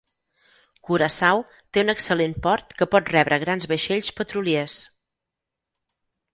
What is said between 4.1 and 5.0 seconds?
petroliers.